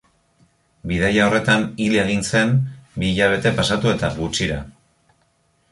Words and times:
Bidaia 0.91 1.25
horretan 1.29 1.67
hil 1.83 1.97
egin 2.05 2.25
zen 2.31 2.57
bi 3.03 3.11
hilabete 3.13 3.53
pasatu 3.61 3.95
eta 3.95 4.13
gutxira. 4.19 4.57